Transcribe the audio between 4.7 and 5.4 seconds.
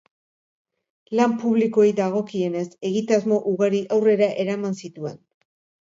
zituen.